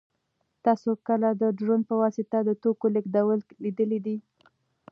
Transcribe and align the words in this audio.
تاسو 0.65 0.91
کله 1.07 1.29
د 1.41 1.43
ډرون 1.59 1.81
په 1.89 1.95
واسطه 2.01 2.37
د 2.43 2.49
توکو 2.61 2.87
لېږدول 2.95 3.39
لیدلي 3.63 3.99
دي؟ 4.05 4.17